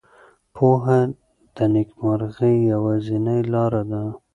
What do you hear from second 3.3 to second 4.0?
لاره